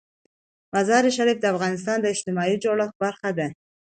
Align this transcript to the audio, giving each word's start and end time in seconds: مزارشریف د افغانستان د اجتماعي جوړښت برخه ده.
مزارشریف 0.73 1.37
د 1.41 1.45
افغانستان 1.53 1.97
د 2.01 2.05
اجتماعي 2.13 2.55
جوړښت 2.63 2.95
برخه 3.03 3.29
ده. 3.37 3.47